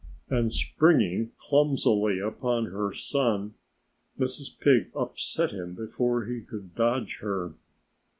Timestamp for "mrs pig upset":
4.19-5.51